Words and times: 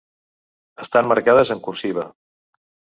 Estan 0.87 1.11
marcades 1.13 1.55
en 1.57 1.65
cursiva. 1.69 2.11